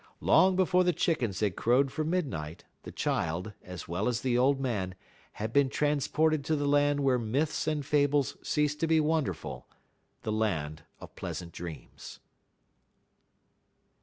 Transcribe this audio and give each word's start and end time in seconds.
Long 0.19 0.55
before 0.55 0.83
the 0.83 0.93
chickens 0.93 1.41
had 1.41 1.55
crowed 1.55 1.91
for 1.91 2.03
midnight, 2.03 2.63
the 2.81 2.91
child, 2.91 3.53
as 3.61 3.87
well 3.87 4.07
as 4.07 4.21
the 4.21 4.35
old 4.35 4.59
man, 4.59 4.95
had 5.33 5.53
been 5.53 5.69
transported 5.69 6.43
to 6.45 6.55
the 6.55 6.67
land 6.67 7.01
where 7.01 7.19
myths 7.19 7.67
and 7.67 7.85
fables 7.85 8.35
cease 8.41 8.73
to 8.77 8.87
be 8.87 8.99
wonderful, 8.99 9.67
the 10.23 10.31
land 10.31 10.81
of 10.99 11.15
pleasant 11.15 11.51
dreams. 11.53 12.19